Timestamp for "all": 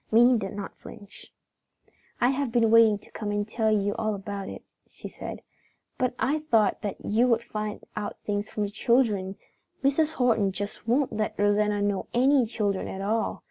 3.99-4.15, 13.01-13.39